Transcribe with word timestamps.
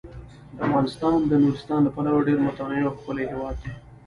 افغانستان 0.65 1.17
د 1.25 1.31
نورستان 1.43 1.79
له 1.83 1.91
پلوه 1.95 2.13
یو 2.13 2.25
ډیر 2.27 2.37
متنوع 2.45 2.81
او 2.87 2.93
ښکلی 2.99 3.25
هیواد 3.31 3.55
دی. 3.63 3.71